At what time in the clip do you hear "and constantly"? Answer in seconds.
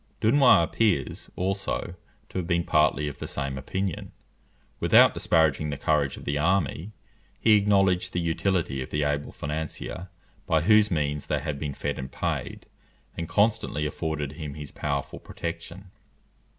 13.15-13.85